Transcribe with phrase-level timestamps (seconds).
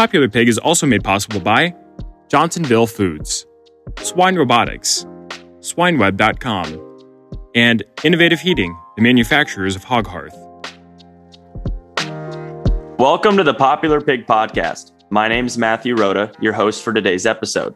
[0.00, 1.74] Popular Pig is also made possible by
[2.30, 3.44] Johnsonville Foods,
[3.98, 5.04] Swine Robotics,
[5.58, 10.34] SwineWeb.com, and Innovative Heating, the manufacturers of Hog Hearth.
[12.98, 14.92] Welcome to the Popular Pig Podcast.
[15.10, 17.74] My name is Matthew Rooda, your host for today's episode.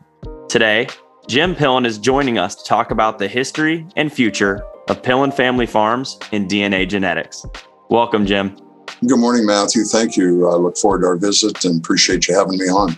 [0.48, 0.88] Today,
[1.28, 5.66] Jim Pillen is joining us to talk about the history and future of Pillen Family
[5.66, 7.44] Farms and DNA genetics.
[7.90, 8.56] Welcome, Jim.
[9.06, 9.84] Good morning, Matthew.
[9.84, 10.48] Thank you.
[10.48, 12.96] I look forward to our visit and appreciate you having me on.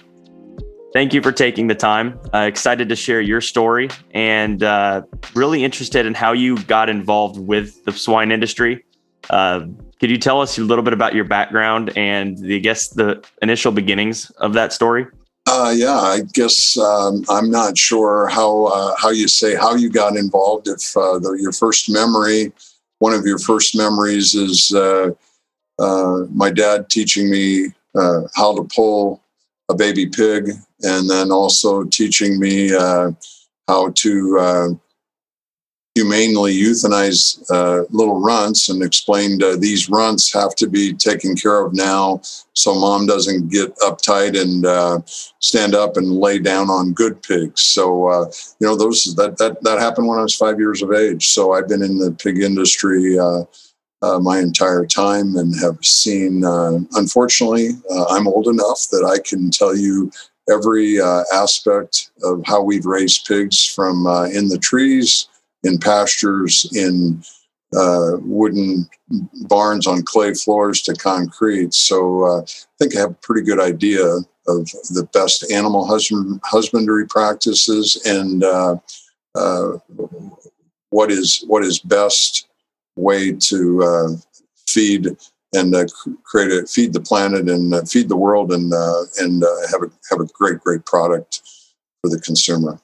[0.92, 2.18] Thank you for taking the time.
[2.32, 5.02] Uh, excited to share your story and uh,
[5.34, 8.84] really interested in how you got involved with the swine industry.
[9.30, 9.66] Uh,
[9.98, 13.24] could you tell us a little bit about your background and the, I guess the
[13.42, 15.06] initial beginnings of that story?
[15.46, 19.90] Uh, yeah, I guess um, I'm not sure how uh, how you say how you
[19.90, 20.68] got involved.
[20.68, 22.52] If uh, the, your first memory,
[23.00, 24.72] one of your first memories is
[25.78, 29.22] uh, uh, my dad teaching me uh, how to pull
[29.68, 30.50] a baby pig,
[30.82, 32.70] and then also teaching me
[33.68, 34.78] how to
[35.96, 41.64] humanely euthanize uh, little runts and explained uh, these runts have to be taken care
[41.64, 42.20] of now
[42.52, 45.00] so mom doesn't get uptight and uh,
[45.38, 47.62] stand up and lay down on good pigs.
[47.62, 48.26] So uh,
[48.60, 51.28] you know those that, that that happened when i was five years of age.
[51.28, 53.16] So i've been in the pig industry
[54.02, 56.42] uh, uh, my entire time and have seen
[56.94, 57.70] unfortunately
[58.10, 60.10] i'm old enough that i can tell you
[60.50, 61.00] every
[61.32, 65.28] aspect of how we've raised pigs from in the trees
[65.66, 67.22] in pastures, in
[67.76, 68.88] uh, wooden
[69.48, 71.74] barns on clay floors to concrete.
[71.74, 76.40] So uh, I think I have a pretty good idea of the best animal husband,
[76.44, 78.76] husbandry practices and uh,
[79.34, 79.72] uh
[80.90, 82.46] what is what is best
[82.96, 84.08] way to uh,
[84.66, 85.16] feed
[85.54, 85.86] and uh,
[86.24, 88.72] create a feed the planet and feed the world and
[89.18, 91.42] and have a have a great great product
[92.02, 92.80] for the consumer.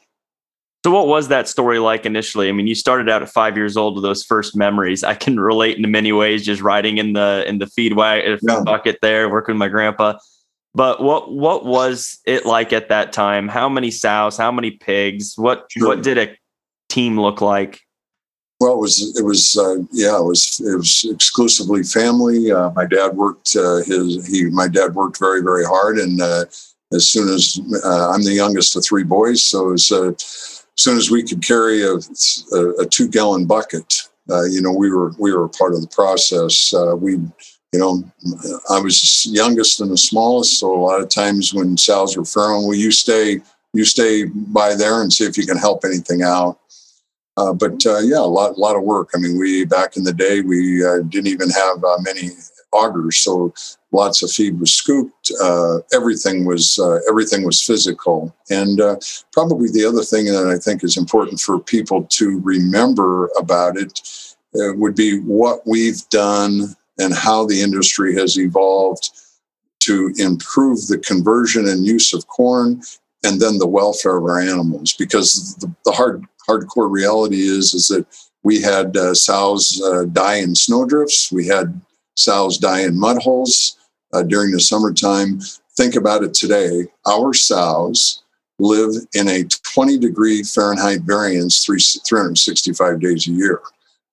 [0.85, 2.49] So, what was that story like initially?
[2.49, 5.05] I mean, you started out at five years old with those first memories.
[5.05, 8.63] I can relate in many ways, just riding in the in the feed wagon, yeah.
[8.65, 10.19] bucket there, working with my grandpa.
[10.75, 13.47] But what what was it like at that time?
[13.47, 14.37] How many sows?
[14.37, 15.35] How many pigs?
[15.37, 15.87] What sure.
[15.87, 16.37] what did a
[16.89, 17.81] team look like?
[18.63, 22.53] Well, it was it was uh, yeah it was it was exclusively family.
[22.53, 26.45] Uh, my dad worked uh, his he my dad worked very very hard, and uh,
[26.93, 30.97] as soon as uh, I'm the youngest of three boys, so was uh, as soon
[30.97, 31.95] as we could carry a,
[32.53, 35.89] a, a two gallon bucket, you know, we were we were a part of the
[35.89, 36.73] process.
[36.99, 37.15] We,
[37.73, 38.05] you know,
[38.71, 41.77] I was youngest and the smallest, so a lot of times when
[42.17, 43.41] were feral, well, you stay
[43.73, 46.61] you stay by there and see if you can help anything out.
[47.37, 49.11] Uh, but uh, yeah, a lot, lot of work.
[49.15, 52.29] I mean, we back in the day we uh, didn't even have uh, many
[52.73, 53.55] augers, so
[53.91, 55.33] lots of feed was scooped.
[55.43, 58.97] Uh, everything was uh, everything was physical, and uh,
[59.33, 64.01] probably the other thing that I think is important for people to remember about it
[64.55, 69.11] uh, would be what we've done and how the industry has evolved
[69.81, 72.83] to improve the conversion and use of corn,
[73.25, 74.93] and then the welfare of our animals.
[74.93, 78.07] Because the, the hard hardcore reality is is that
[78.43, 81.31] we had uh, sows uh, die in snowdrifts.
[81.31, 81.81] We had
[82.17, 83.77] sows die in mud holes
[84.13, 85.41] uh, during the summertime.
[85.77, 86.87] Think about it today.
[87.07, 88.23] Our sows
[88.59, 89.45] live in a
[89.75, 93.61] 20 degree Fahrenheit variance 365 days a year.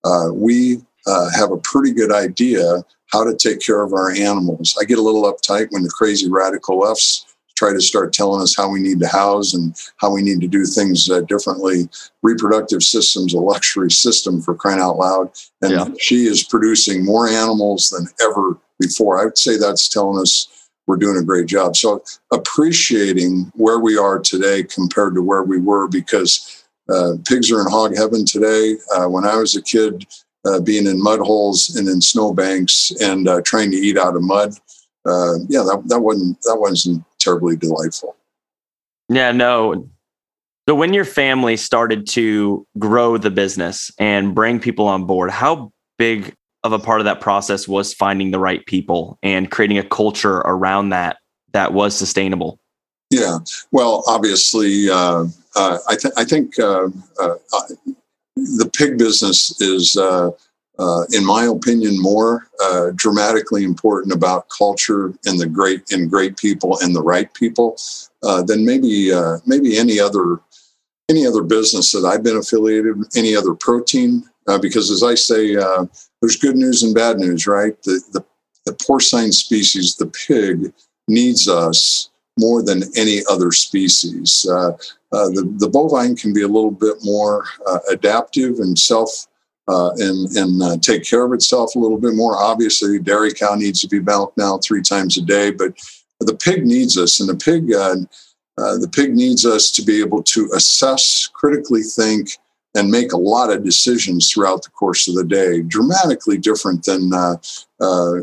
[0.04, 4.78] Uh, we uh, have a pretty good idea how to take care of our animals.
[4.80, 7.26] I get a little uptight when the crazy radical lefts
[7.60, 10.48] try to start telling us how we need to house and how we need to
[10.48, 11.90] do things uh, differently.
[12.24, 15.30] Reproductive system's a luxury system for crying out loud,
[15.62, 15.88] and yeah.
[16.00, 19.20] she is producing more animals than ever before.
[19.20, 20.48] I would say that's telling us
[20.88, 21.76] we're doing a great job.
[21.76, 22.02] So
[22.32, 27.70] appreciating where we are today compared to where we were because uh, pigs are in
[27.70, 28.76] hog heaven today.
[28.96, 30.08] Uh, when I was a kid,
[30.46, 34.24] uh, being in mud holes and in snowbanks and uh, trying to eat out of
[34.24, 34.54] mud,
[35.06, 38.16] uh, yeah, that, that wasn't that wasn't terribly delightful.
[39.10, 39.90] Yeah, no.
[40.68, 45.72] So when your family started to grow the business and bring people on board, how
[45.98, 49.84] big of a part of that process was finding the right people and creating a
[49.84, 51.18] culture around that
[51.54, 52.60] that was sustainable?
[53.10, 53.40] Yeah,
[53.72, 55.26] well, obviously, uh,
[55.56, 56.90] uh, I, th- I, think uh,
[57.20, 57.62] uh, uh
[58.36, 59.98] the pig business is,
[60.80, 62.48] uh, in my opinion, more
[62.96, 67.78] dramatically important about culture and the great and great people and the right people
[68.22, 69.12] than maybe
[69.46, 70.40] maybe any other
[71.10, 74.24] any other business that I've been affiliated with, any other protein.
[74.62, 75.56] because as I say,
[76.22, 77.82] there's good news and bad news, right?
[77.84, 78.26] The, the
[78.66, 80.74] the porcine species, the pig,
[81.08, 84.46] needs us more than any other species.
[84.50, 84.72] Uh,
[85.12, 89.28] uh, the, the bovine can be a little bit more uh, adaptive and self
[89.70, 92.36] uh, and, and uh, take care of itself a little bit more.
[92.36, 95.74] Obviously, dairy cow needs to be milked now three times a day, but
[96.22, 97.72] the pig needs us, and the pig
[98.60, 102.32] uh, the pig needs us to be able to assess, critically think,
[102.76, 105.62] and make a lot of decisions throughout the course of the day.
[105.62, 107.36] Dramatically different than uh,
[107.80, 108.14] uh,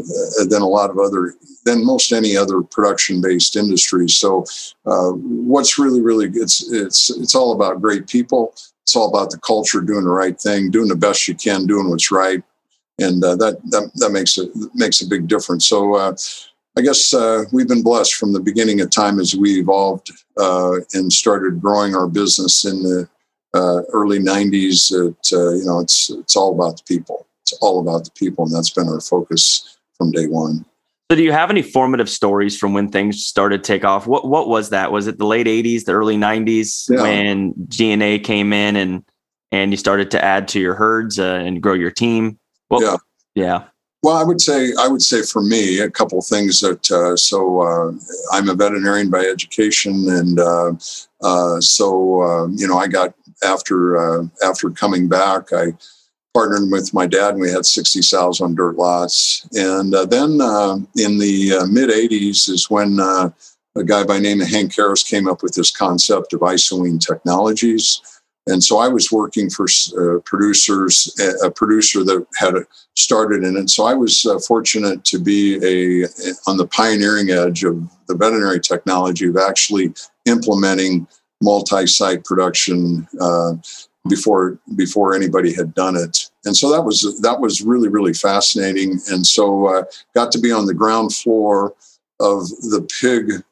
[0.49, 1.35] than a lot of other
[1.65, 4.09] than most any other production based industry.
[4.09, 4.45] So,
[4.85, 8.55] uh, what's really really it's it's it's all about great people.
[8.87, 11.91] It's all about the culture, doing the right thing, doing the best you can, doing
[11.91, 12.43] what's right,
[12.99, 15.67] and uh, that that that makes a makes a big difference.
[15.67, 15.95] So.
[15.95, 16.17] Uh,
[16.79, 21.11] I guess uh, we've been blessed from the beginning of time as we evolved and
[21.11, 23.09] started growing our business in the
[23.57, 27.81] uh, early 90s it, uh, you know it's it's all about the people it's all
[27.81, 30.65] about the people and that's been our focus from day one
[31.11, 34.07] so do you have any formative stories from when things started to take off?
[34.07, 34.91] What what was that?
[34.91, 37.03] Was it the late 80s the early 90s yeah.
[37.03, 39.05] when DNA came in and
[39.53, 42.39] and you started to add to your herds uh, and grow your team?
[42.71, 42.97] Well, yeah.
[43.35, 43.65] yeah.
[44.03, 47.17] Well, I would say I would say for me a couple of things that uh,
[47.17, 47.93] so uh,
[48.33, 50.73] I'm a veterinarian by education, and uh,
[51.23, 53.15] uh so uh, you know I got
[53.45, 55.73] after uh, after coming back, I
[56.37, 59.49] partnered with my dad, and we had 60 sows on dirt lots.
[59.55, 63.31] And uh, then uh, in the uh, mid 80s is when uh,
[63.75, 68.03] a guy by name of Hank Harris came up with this concept of isowean technologies.
[68.47, 69.67] And so I was working for
[69.99, 72.55] uh, producers, a producer that had
[72.97, 73.71] started in it.
[73.71, 76.07] So I was fortunate to be a
[76.47, 79.95] on the pioneering edge of the veterinary technology of actually
[80.27, 81.09] implementing
[81.43, 83.55] multi-site production uh,
[84.09, 86.31] before before anybody had done it.
[86.45, 89.01] And so that was that was really really fascinating.
[89.11, 91.75] And so uh, got to be on the ground floor
[92.21, 93.43] of the pig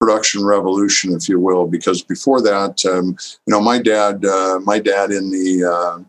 [0.00, 3.16] production revolution if you will because before that um,
[3.46, 6.02] you know my dad uh, my dad in the uh,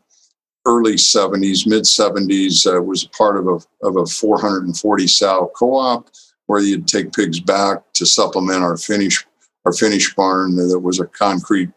[0.66, 6.10] early 70s mid 70s uh, was part of a, of a 440 sow co-op
[6.48, 9.26] where you'd take pigs back to supplement our finish
[9.66, 11.70] our finish barn that was a concrete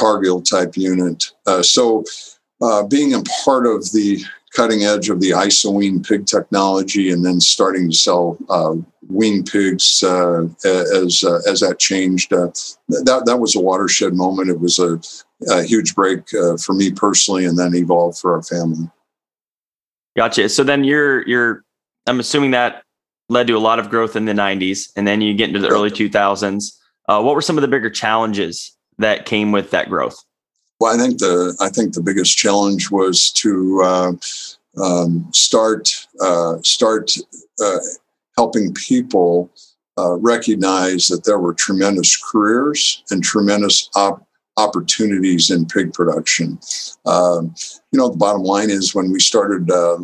[0.00, 1.30] Cargill type unit.
[1.46, 2.04] Uh, so,
[2.62, 4.22] uh, being a part of the
[4.54, 8.74] cutting edge of the isowean pig technology, and then starting to sell uh,
[9.08, 12.48] wean pigs uh, as uh, as that changed, uh,
[12.88, 14.50] that that was a watershed moment.
[14.50, 15.00] It was a,
[15.50, 16.28] a huge break
[16.64, 18.90] for me personally, and then evolved for our family.
[20.16, 20.48] Gotcha.
[20.48, 21.64] So then you're you're
[22.06, 22.82] I'm assuming that
[23.30, 25.68] led to a lot of growth in the 90s and then you get into the
[25.68, 26.76] early 2000s
[27.08, 30.24] uh, what were some of the bigger challenges that came with that growth?
[30.78, 34.12] Well i think the i think the biggest challenge was to uh,
[34.82, 37.10] um, start uh, start
[37.62, 37.78] uh,
[38.36, 39.50] helping people
[39.98, 44.26] uh, recognize that there were tremendous careers and tremendous op-
[44.56, 46.58] opportunities in pig production.
[47.04, 47.54] Um,
[47.92, 49.98] you know the bottom line is when we started uh,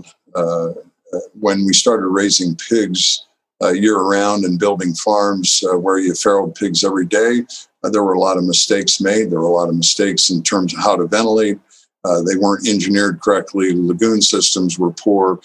[1.41, 3.27] when we started raising pigs
[3.63, 7.43] uh, year round and building farms uh, where you farrowed pigs every day,
[7.76, 9.31] uh, there were a lot of mistakes made.
[9.31, 11.59] There were a lot of mistakes in terms of how to ventilate.
[12.05, 13.73] Uh, they weren't engineered correctly.
[13.75, 15.41] Lagoon systems were poor.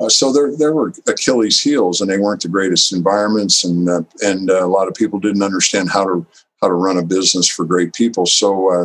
[0.00, 3.64] Uh, so there, there were Achilles' heels, and they weren't the greatest environments.
[3.64, 6.26] And uh, and a lot of people didn't understand how to
[6.64, 8.24] how to run a business for great people.
[8.24, 8.84] So uh,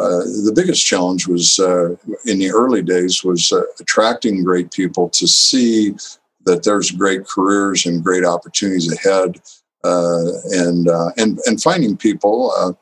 [0.00, 1.90] uh, the biggest challenge was uh,
[2.24, 5.94] in the early days was uh, attracting great people to see
[6.46, 9.40] that there's great careers and great opportunities ahead, uh,
[9.84, 12.52] Uh, and uh, and and finding people.
[12.52, 12.72] Uh,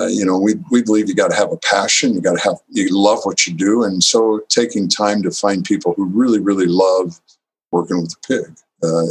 [0.00, 2.14] uh, you know, we, we believe you got to have a passion.
[2.14, 5.64] You got to have you love what you do, and so taking time to find
[5.64, 7.20] people who really really love
[7.70, 8.56] working with the pig.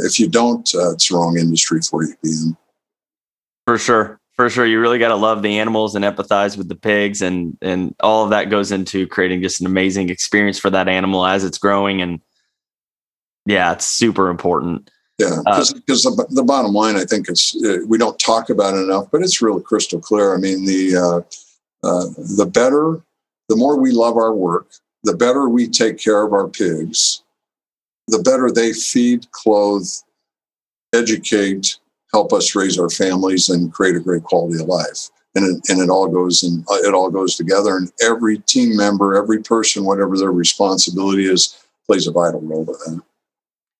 [0.04, 2.56] if you don't, it's the wrong industry for you to be in.
[3.66, 6.74] For sure for sure you really got to love the animals and empathize with the
[6.74, 10.88] pigs and and all of that goes into creating just an amazing experience for that
[10.88, 12.20] animal as it's growing and
[13.46, 14.90] yeah it's super important
[15.22, 15.40] yeah
[15.74, 18.78] because uh, the, the, bottom line i think it's uh, we don't talk about it
[18.78, 23.00] enough but it's really crystal clear i mean the uh, uh, the better
[23.48, 24.68] the more we love our work
[25.04, 27.22] the better we take care of our pigs
[28.08, 29.88] the better they feed clothe
[30.94, 31.78] educate
[32.12, 35.08] help us raise our families and create a great quality of life.
[35.34, 37.76] And it, and it all goes and it all goes together.
[37.76, 42.72] And every team member, every person, whatever their responsibility is, plays a vital role to
[42.72, 43.00] that.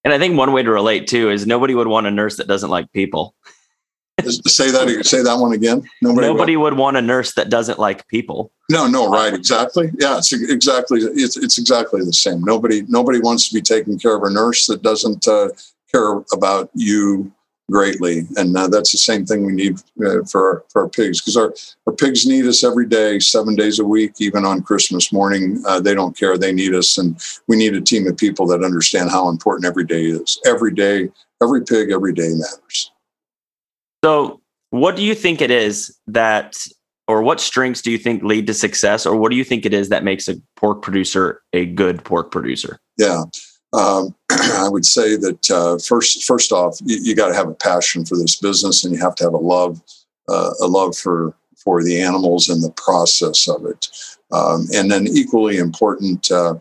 [0.05, 2.49] And I think one way to relate too is nobody would want a nurse that
[2.49, 3.35] doesn't like people.
[4.47, 5.89] say that say that one again.
[6.03, 8.53] Nobody, nobody would want a nurse that doesn't like people.
[8.71, 9.91] No, no, right, exactly.
[9.99, 12.43] Yeah, it's exactly it's, it's exactly the same.
[12.43, 15.49] Nobody nobody wants to be taking care of a nurse that doesn't uh,
[15.91, 17.33] care about you
[17.71, 21.37] greatly, and uh, that's the same thing we need uh, for for our pigs because
[21.37, 21.55] our
[21.87, 25.63] our pigs need us every day, seven days a week, even on Christmas morning.
[25.67, 28.65] Uh, they don't care; they need us, and we need a team of people that
[28.65, 30.41] understand how important every day is.
[30.45, 31.09] Every day,
[31.43, 32.91] every pig, every day matters.
[34.05, 34.41] So,
[34.71, 36.57] what do you think it is that,
[37.07, 39.75] or what strengths do you think lead to success, or what do you think it
[39.75, 42.81] is that makes a pork producer a good pork producer?
[42.99, 43.25] Yeah.
[43.73, 47.55] Um, I would say that uh, first, first off, you, you got to have a
[47.55, 49.81] passion for this business, and you have to have a love,
[50.29, 53.87] uh, a love for for the animals and the process of it.
[54.33, 56.55] Um, and then equally important, uh,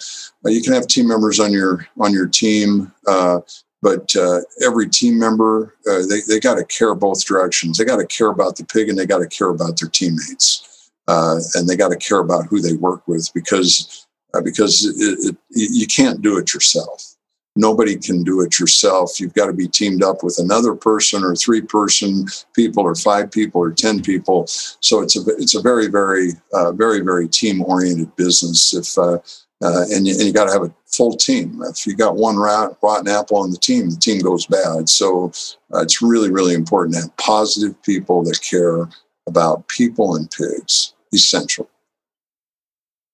[0.45, 3.39] you can have team members on your on your team uh,
[3.83, 7.97] but uh, every team member uh, they, they got to care both directions they got
[7.97, 11.75] to care about the pig and they got to care about their teammates and they
[11.75, 16.21] got to care about who they work with because uh, because it, it, you can't
[16.21, 17.15] do it yourself
[17.55, 21.35] nobody can do it yourself you've got to be teamed up with another person or
[21.35, 25.87] three person people or five people or ten people so it's a it's a very
[25.87, 29.17] very uh, very very team oriented business if uh,
[29.63, 31.61] uh, and you, and you got to have a full team.
[31.63, 34.89] If you got one rotten apple on the team, the team goes bad.
[34.89, 35.31] So
[35.73, 38.89] uh, it's really, really important to have positive people that care
[39.27, 40.93] about people and pigs.
[41.13, 41.69] Essential.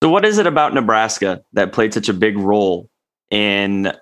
[0.02, 2.88] So, what is it about Nebraska that played such a big role
[3.30, 3.92] in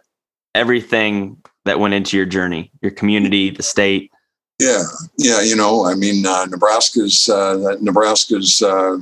[0.55, 4.11] everything that went into your journey, your community, the state?
[4.59, 4.85] Yeah,
[5.19, 5.41] yeah.
[5.41, 8.99] You know, I mean, uh, Nebraska's uh, Nebraska's uh,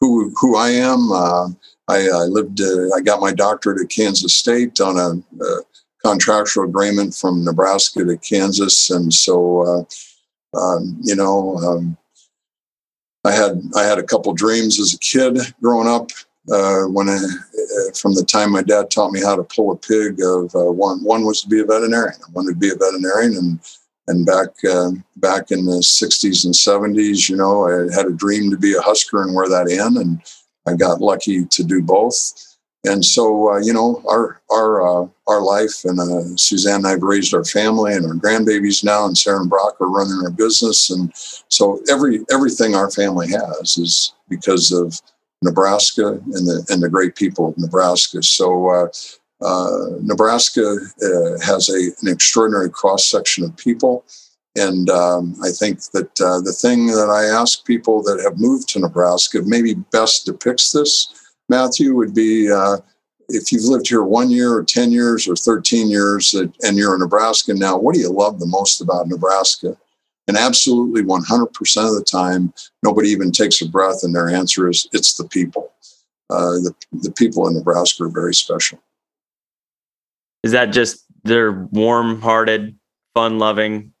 [0.00, 1.48] who who I am uh,
[1.88, 5.60] I, I lived, uh, I got my doctorate at Kansas State on a, a,
[6.04, 9.86] contractual agreement from Nebraska to Kansas, and so
[10.54, 11.96] uh, um, you know, um,
[13.24, 16.10] I had I had a couple dreams as a kid growing up.
[16.50, 19.76] Uh, when I, uh, from the time my dad taught me how to pull a
[19.76, 22.18] pig, of uh, one one was to be a veterinarian.
[22.20, 23.60] I wanted to be a veterinarian, and
[24.08, 28.50] and back uh, back in the 60s and 70s, you know, I had a dream
[28.50, 30.20] to be a Husker and wear that in, and
[30.66, 32.51] I got lucky to do both.
[32.84, 37.02] And so, uh, you know, our our uh, our life and uh, Suzanne and I've
[37.02, 40.90] raised our family and our grandbabies now, and Sarah and Brock are running our business,
[40.90, 45.00] and so every everything our family has is because of
[45.42, 48.20] Nebraska and the and the great people of Nebraska.
[48.20, 48.88] So, uh,
[49.44, 54.04] uh, Nebraska uh, has a, an extraordinary cross section of people.
[54.54, 58.80] And um, I think that the thing that I ask people that have moved to
[58.80, 61.08] Nebraska maybe best depicts this,
[61.52, 62.78] Matthew, would be uh,
[63.28, 67.00] if you've lived here one year or 10 years or 13 years and you're in
[67.00, 69.76] Nebraska now, what do you love the most about Nebraska?
[70.26, 71.18] And absolutely 100%
[71.88, 75.72] of the time, nobody even takes a breath, and their answer is it's the people.
[76.30, 78.78] Uh, the, the people in Nebraska are very special.
[80.42, 82.78] Is that just they're warm hearted,
[83.14, 83.92] fun loving,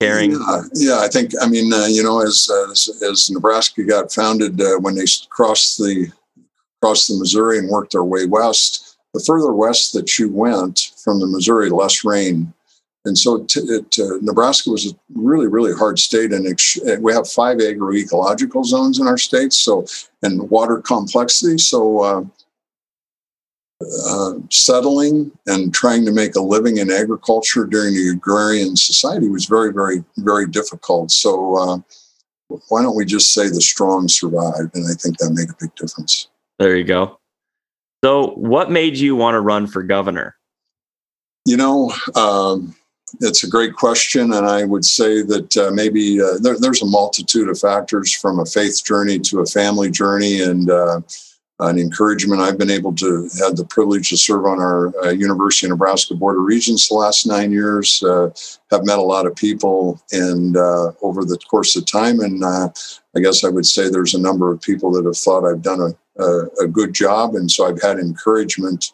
[0.00, 0.32] caring?
[0.32, 1.32] Yeah, yeah, I think.
[1.40, 5.78] I mean, uh, you know, as, as, as Nebraska got founded, uh, when they crossed
[5.78, 6.10] the
[6.80, 11.20] crossed the Missouri and worked their way west, the further west that you went from
[11.20, 12.52] the Missouri, less rain.
[13.04, 16.32] And so t- it, uh, Nebraska was a really, really hard state.
[16.32, 19.52] And ex- we have five agroecological zones in our state.
[19.52, 19.86] So,
[20.22, 21.58] and water complexity.
[21.58, 22.24] So, uh,
[24.06, 29.46] uh, settling and trying to make a living in agriculture during the agrarian society was
[29.46, 31.10] very, very, very difficult.
[31.10, 31.78] So, uh,
[32.68, 34.74] why don't we just say the strong survived?
[34.74, 36.28] And I think that made a big difference.
[36.60, 37.18] There you go.
[38.04, 40.36] So, what made you want to run for governor?
[41.46, 42.76] You know, um,
[43.20, 44.34] it's a great question.
[44.34, 48.38] And I would say that uh, maybe uh, there, there's a multitude of factors from
[48.38, 50.42] a faith journey to a family journey.
[50.42, 51.00] And, uh,
[51.62, 52.40] an encouragement.
[52.40, 56.14] I've been able to have the privilege to serve on our uh, University of Nebraska
[56.14, 58.02] Board of Regents the last nine years.
[58.02, 58.30] Uh,
[58.70, 63.20] have met a lot of people, and uh, over the course of time, and I
[63.20, 65.94] guess I would say there's a number of people that have thought I've done a,
[66.20, 68.92] a, a good job, and so I've had encouragement.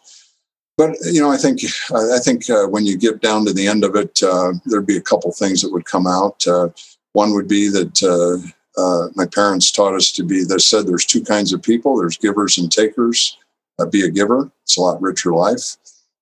[0.77, 1.61] But you know, I think
[1.93, 4.97] I think uh, when you get down to the end of it, uh, there'd be
[4.97, 6.45] a couple things that would come out.
[7.13, 8.03] one would be that
[8.77, 12.17] uh, my parents taught us to be they said there's two kinds of people there's
[12.17, 13.35] givers and takers
[13.79, 15.77] uh, be a giver it's a lot richer life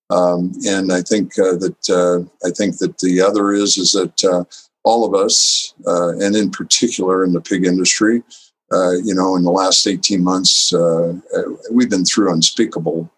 [0.09, 4.23] um, and i think uh, that uh, i think that the other is is that
[4.23, 4.45] uh,
[4.85, 8.23] all of us, uh, and in particular in the pig industry,
[8.71, 11.41] uh, you know, in the last 18 months, uh, uh,
[11.71, 13.09] we've been through unspeakable,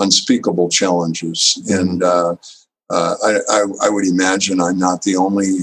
[0.00, 1.60] unspeakable challenges.
[1.68, 2.36] And uh,
[2.90, 5.60] uh, I, I, I, would imagine I'm not the only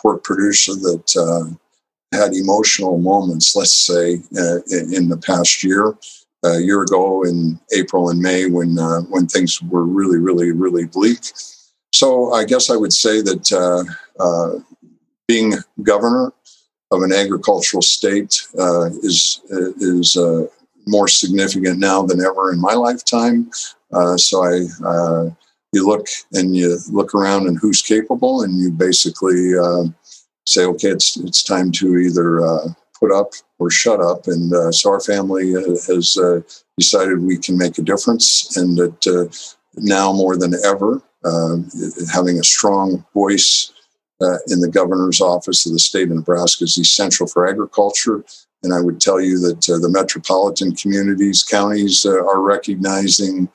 [0.00, 1.56] pork producer that
[2.12, 4.12] had emotional moments, let's say,
[4.70, 5.96] in, in, the past year.
[6.44, 8.76] A year ago in April and May, when
[9.10, 11.20] when things were really, really, really bleak,
[11.92, 13.84] so I guess I would say that
[15.28, 15.54] being
[15.84, 16.32] governor
[16.92, 19.40] of an agricultural state uh, is
[19.80, 20.46] is uh,
[20.86, 23.50] more significant now than ever in my lifetime.
[23.92, 24.54] Uh, so I
[24.86, 25.30] uh,
[25.72, 29.52] you look and you look around and who's capable, and you basically
[30.46, 34.26] say, okay, it's it's time to either put up or shut up.
[34.26, 36.18] And so our family has
[36.78, 39.32] decided we can make a difference, and that
[39.76, 41.56] now more than ever, uh,
[42.12, 43.72] having a strong voice
[44.22, 48.24] uh, in the governor's office of the state of Nebraska is essential for agriculture.
[48.62, 53.48] And I would tell you that uh, the metropolitan communities, counties uh, are recognizing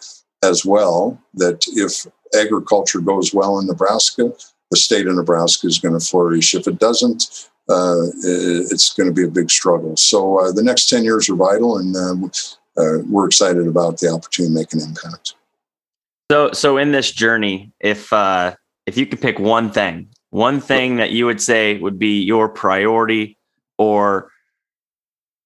[0.44, 2.06] as well that if
[2.38, 4.34] agriculture goes well in Nebraska,
[4.70, 6.54] the state of Nebraska is going to flourish.
[6.54, 9.96] If it doesn't, uh, it's going to be a big struggle.
[9.96, 14.54] So uh, the next 10 years are vital, and uh, we're excited about the opportunity
[14.54, 15.36] to make an impact.
[16.30, 18.12] So, so in this journey, if
[18.86, 22.48] if you could pick one thing, one thing that you would say would be your
[22.48, 23.40] priority,
[23.80, 24.32] or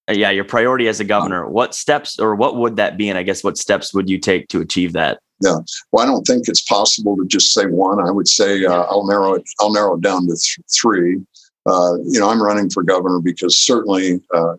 [0.09, 3.07] uh, yeah, your priority as a governor, what steps or what would that be?
[3.07, 5.19] And I guess what steps would you take to achieve that?
[5.39, 5.59] Yeah,
[5.91, 8.05] well, I don't think it's possible to just say one.
[8.05, 9.43] I would say uh, I'll narrow it.
[9.61, 11.21] I'll narrow it down to th- three.
[11.65, 14.55] Uh, you know, I'm running for governor because certainly uh,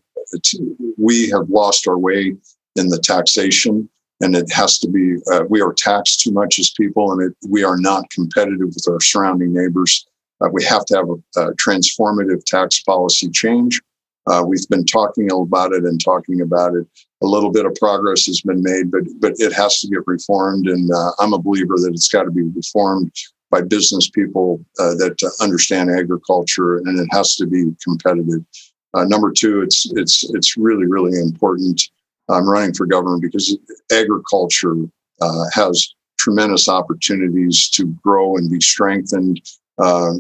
[0.97, 2.35] we have lost our way
[2.77, 3.89] in the taxation
[4.23, 7.37] and it has to be uh, we are taxed too much as people and it,
[7.49, 10.07] we are not competitive with our surrounding neighbors
[10.43, 13.81] uh, we have to have a, a transformative tax policy change.
[14.27, 16.87] Uh, we've been talking about it and talking about it.
[17.23, 20.69] A little bit of progress has been made but but it has to get reformed.
[20.69, 23.13] And uh, i'm a believer that it's got to be reformed
[23.51, 28.45] by business people uh, that understand agriculture and it has to be competitive.
[28.95, 31.83] Uh, number two it's it's it's really really important.
[32.29, 33.57] I'm running for governor because
[33.91, 34.77] agriculture
[35.21, 39.41] uh, has tremendous opportunities to grow and be strengthened.
[39.79, 40.15] Uh,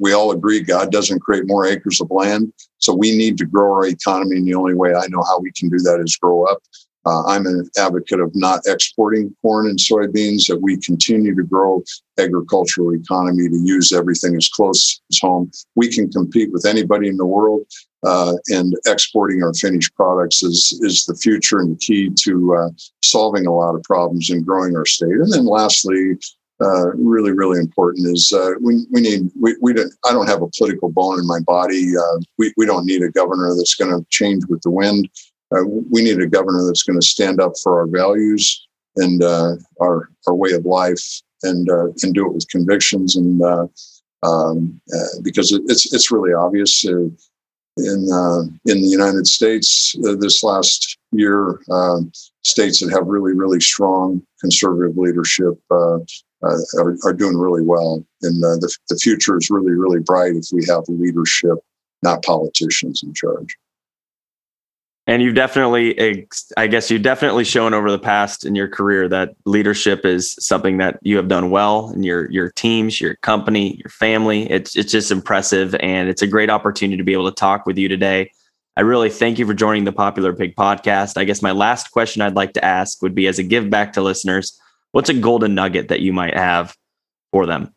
[0.00, 2.52] we all agree God doesn't create more acres of land.
[2.78, 4.36] So we need to grow our economy.
[4.36, 6.58] And the only way I know how we can do that is grow up.
[7.06, 11.84] Uh, I'm an advocate of not exporting corn and soybeans, that we continue to grow
[12.18, 15.52] agricultural economy to use everything as close as home.
[15.76, 17.64] We can compete with anybody in the world
[18.04, 22.70] uh, and exporting our finished products is is the future and the key to uh,
[23.04, 25.10] solving a lot of problems and growing our state.
[25.10, 26.16] And then lastly,
[26.60, 30.42] uh, really really important is uh, we we need we, we don't I don't have
[30.42, 31.92] a political bone in my body.
[31.96, 35.08] Uh, we we don't need a governor that's going to change with the wind.
[35.54, 38.66] Uh, we need a governor that's going to stand up for our values
[38.96, 41.04] and our our way of life
[41.42, 41.68] and
[42.02, 43.42] and do it with convictions and.
[44.22, 44.80] Um,
[45.22, 46.84] because it, it's it's really obvious
[47.76, 51.60] in uh, in the United States uh, this last year.
[51.70, 52.00] Uh,
[52.42, 55.54] states that have really really strong conservative leadership
[56.46, 60.34] uh, are, are, doing really well, and uh, the the future is really really bright
[60.34, 61.58] if we have leadership,
[62.02, 63.56] not politicians in charge.
[65.08, 69.36] And you've definitely i guess you've definitely shown over the past in your career that
[69.44, 73.90] leadership is something that you have done well in your your teams your company your
[73.90, 74.50] family.
[74.50, 77.78] It's it's just impressive and it's a great opportunity to be able to talk with
[77.78, 78.32] you today.
[78.76, 81.16] I really thank you for joining the popular pig podcast.
[81.16, 83.92] I guess my last question i'd like to ask would be as a give back
[83.92, 84.60] to listeners
[84.96, 86.74] what's a golden nugget that you might have
[87.30, 87.70] for them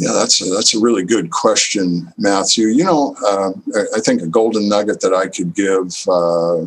[0.00, 2.68] yeah, that's a, that's a really good question, Matthew.
[2.68, 3.50] You know, uh,
[3.94, 6.64] I think a golden nugget that I could give uh,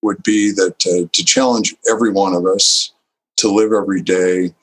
[0.00, 2.94] would be that to, to challenge every one of us
[3.36, 4.54] to live every day,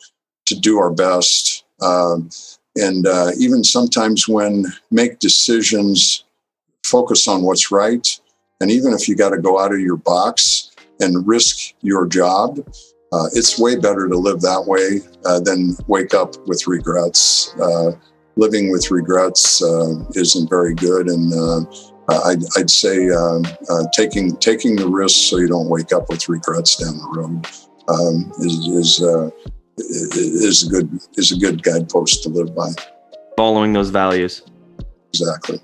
[0.47, 2.31] to do our best, um,
[2.75, 6.23] and uh, even sometimes when make decisions,
[6.83, 8.19] focus on what's right,
[8.61, 12.65] and even if you got to go out of your box and risk your job
[13.11, 17.53] uh, it's way better to live that way uh, than wake up with regrets.
[17.61, 17.91] Uh,
[18.37, 21.59] living with regrets uh, isn't very good, and uh,
[22.25, 26.29] I'd, I'd, say um, uh, taking taking the risk so you don't wake up with
[26.29, 27.47] regrets down the road
[27.89, 29.01] um, is is,
[29.77, 32.71] is a good is a good guidepost to live by.
[33.35, 34.43] Following those values.
[35.09, 35.59] Exactly.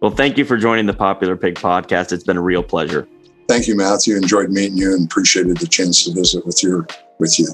[0.00, 2.12] Well, thank you for joining the Popular Pig podcast.
[2.12, 3.08] It's been a real pleasure.
[3.48, 4.16] Thank you, Matthew.
[4.16, 6.86] Enjoyed meeting you and appreciated the chance to visit with your
[7.18, 7.46] with you.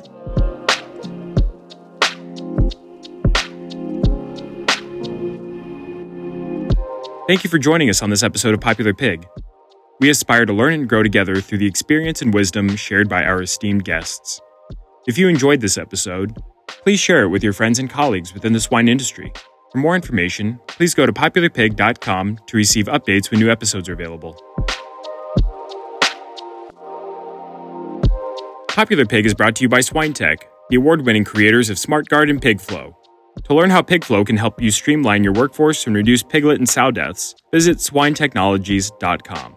[7.28, 9.26] Thank you for joining us on this episode of Popular Pig.
[10.00, 13.42] We aspire to learn and grow together through the experience and wisdom shared by our
[13.42, 14.40] esteemed guests.
[15.06, 18.60] If you enjoyed this episode, please share it with your friends and colleagues within the
[18.60, 19.32] swine industry.
[19.70, 24.51] For more information, please go to popularpig.com to receive updates when new episodes are available.
[28.72, 30.38] Popular Pig is brought to you by SwineTech,
[30.70, 32.94] the award winning creators of SmartGuard and PigFlow.
[33.44, 36.90] To learn how PigFlow can help you streamline your workforce and reduce piglet and sow
[36.90, 39.56] deaths, visit swinetechnologies.com.